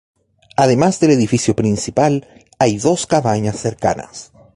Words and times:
Además 0.57 0.99
del 0.99 1.11
edificio 1.11 1.55
principal, 1.55 2.27
hay 2.57 2.77
dos 2.79 3.05
cabañas 3.05 3.59
cercanas. 3.61 4.31